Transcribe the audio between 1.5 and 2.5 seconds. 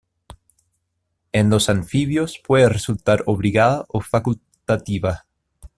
los anfibios